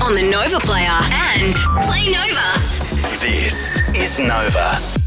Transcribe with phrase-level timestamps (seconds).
[0.00, 2.58] on the Nova Player and Play Nova.
[3.20, 5.01] This is Nova.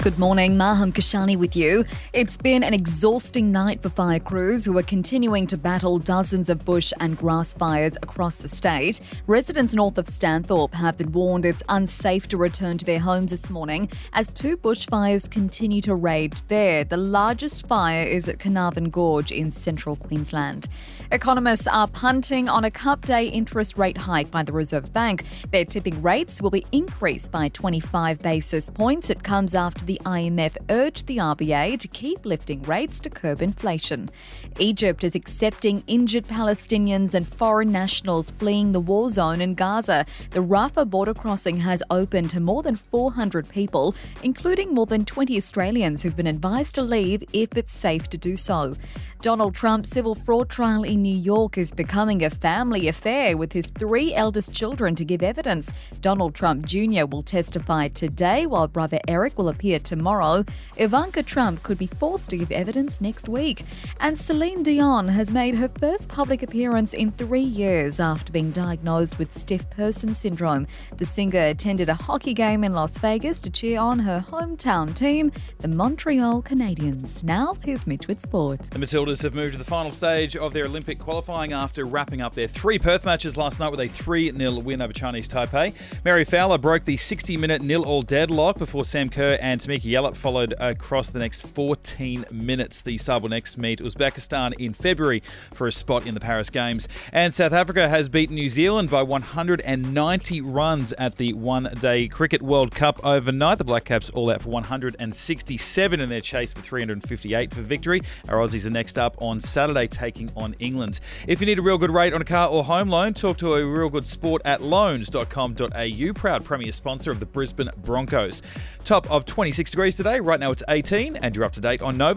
[0.00, 1.84] Good morning, Maham Kashani with you.
[2.12, 6.64] It's been an exhausting night for fire crews who are continuing to battle dozens of
[6.64, 9.00] bush and grass fires across the state.
[9.26, 13.50] Residents north of Stanthorpe have been warned it's unsafe to return to their homes this
[13.50, 16.84] morning as two bushfires continue to rage there.
[16.84, 20.68] The largest fire is at Carnarvon Gorge in central Queensland.
[21.10, 25.24] Economists are punting on a cup day interest rate hike by the Reserve Bank.
[25.50, 29.10] Their tipping rates will be increased by 25 basis points.
[29.10, 34.10] It comes after the IMF urged the RBA to keep lifting rates to curb inflation.
[34.58, 40.04] Egypt is accepting injured Palestinians and foreign nationals fleeing the war zone in Gaza.
[40.30, 45.38] The Rafah border crossing has opened to more than 400 people, including more than 20
[45.38, 48.76] Australians who've been advised to leave if it's safe to do so.
[49.20, 53.66] Donald Trump's civil fraud trial in New York is becoming a family affair with his
[53.66, 55.72] three eldest children to give evidence.
[56.00, 57.04] Donald Trump Jr.
[57.04, 60.44] will testify today while brother Eric will appear tomorrow.
[60.76, 63.64] Ivanka Trump could be forced to give evidence next week.
[63.98, 69.18] And Celine Dion has made her first public appearance in three years after being diagnosed
[69.18, 70.68] with stiff person syndrome.
[70.96, 75.32] The singer attended a hockey game in Las Vegas to cheer on her hometown team,
[75.58, 77.24] the Montreal Canadiens.
[77.24, 78.62] Now, here's Mitch with sport.
[78.70, 78.78] The
[79.08, 82.78] Have moved to the final stage of their Olympic qualifying after wrapping up their three
[82.78, 85.74] Perth matches last night with a 3 0 win over Chinese Taipei.
[86.04, 90.14] Mary Fowler broke the 60 minute nil all deadlock before Sam Kerr and Tameka Yallop
[90.14, 92.82] followed across the next 14 minutes.
[92.82, 95.22] The Saba will next meet Uzbekistan in February
[95.54, 96.86] for a spot in the Paris Games.
[97.10, 102.42] And South Africa has beaten New Zealand by 190 runs at the one day Cricket
[102.42, 103.56] World Cup overnight.
[103.56, 108.02] The Black Caps all out for 167 in their chase for 358 for victory.
[108.28, 111.00] Our Aussies are up on Saturday, taking on England.
[111.26, 113.54] If you need a real good rate on a car or home loan, talk to
[113.54, 118.42] a real good sport at loans.com.au, proud premier sponsor of the Brisbane Broncos.
[118.84, 120.20] Top of 26 degrees today.
[120.20, 122.16] Right now it's 18, and you're up to date on Nova.